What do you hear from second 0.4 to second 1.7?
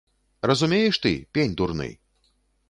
Разумееш ты, пень